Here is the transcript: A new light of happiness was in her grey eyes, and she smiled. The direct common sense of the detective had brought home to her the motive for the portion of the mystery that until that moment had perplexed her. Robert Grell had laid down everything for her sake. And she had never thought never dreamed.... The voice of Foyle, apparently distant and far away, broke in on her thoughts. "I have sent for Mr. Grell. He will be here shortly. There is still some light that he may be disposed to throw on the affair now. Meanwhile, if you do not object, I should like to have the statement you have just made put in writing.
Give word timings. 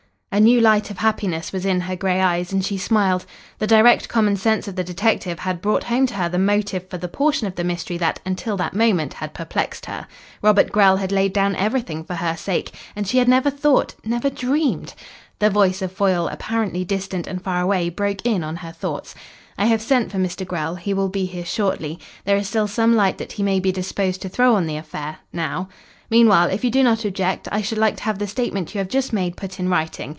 A 0.33 0.39
new 0.39 0.61
light 0.61 0.89
of 0.89 0.99
happiness 0.99 1.51
was 1.51 1.65
in 1.65 1.81
her 1.81 1.95
grey 1.97 2.21
eyes, 2.21 2.53
and 2.53 2.63
she 2.63 2.77
smiled. 2.77 3.25
The 3.59 3.67
direct 3.67 4.07
common 4.07 4.37
sense 4.37 4.65
of 4.65 4.77
the 4.77 4.83
detective 4.83 5.39
had 5.39 5.61
brought 5.61 5.83
home 5.83 6.07
to 6.07 6.13
her 6.13 6.29
the 6.29 6.39
motive 6.39 6.89
for 6.89 6.97
the 6.97 7.09
portion 7.09 7.47
of 7.47 7.55
the 7.55 7.65
mystery 7.65 7.97
that 7.97 8.21
until 8.25 8.55
that 8.55 8.73
moment 8.73 9.15
had 9.15 9.33
perplexed 9.33 9.87
her. 9.87 10.07
Robert 10.41 10.71
Grell 10.71 10.95
had 10.95 11.11
laid 11.11 11.33
down 11.33 11.53
everything 11.57 12.05
for 12.05 12.15
her 12.15 12.37
sake. 12.37 12.71
And 12.95 13.05
she 13.05 13.17
had 13.17 13.27
never 13.27 13.49
thought 13.49 13.93
never 14.05 14.29
dreamed.... 14.29 14.93
The 15.39 15.49
voice 15.49 15.81
of 15.81 15.91
Foyle, 15.91 16.29
apparently 16.29 16.85
distant 16.85 17.27
and 17.27 17.41
far 17.43 17.59
away, 17.59 17.89
broke 17.89 18.25
in 18.25 18.41
on 18.41 18.55
her 18.55 18.71
thoughts. 18.71 19.13
"I 19.57 19.65
have 19.65 19.81
sent 19.81 20.13
for 20.13 20.17
Mr. 20.17 20.47
Grell. 20.47 20.75
He 20.75 20.93
will 20.93 21.09
be 21.09 21.25
here 21.25 21.43
shortly. 21.45 21.99
There 22.23 22.37
is 22.37 22.47
still 22.47 22.69
some 22.69 22.95
light 22.95 23.17
that 23.17 23.33
he 23.33 23.43
may 23.43 23.59
be 23.59 23.73
disposed 23.73 24.21
to 24.21 24.29
throw 24.29 24.55
on 24.55 24.65
the 24.65 24.77
affair 24.77 25.17
now. 25.33 25.67
Meanwhile, 26.09 26.51
if 26.51 26.63
you 26.63 26.71
do 26.71 26.83
not 26.83 27.03
object, 27.03 27.49
I 27.51 27.61
should 27.61 27.77
like 27.77 27.97
to 27.97 28.03
have 28.03 28.17
the 28.17 28.27
statement 28.27 28.73
you 28.73 28.79
have 28.79 28.87
just 28.87 29.11
made 29.11 29.35
put 29.35 29.59
in 29.59 29.67
writing. 29.67 30.09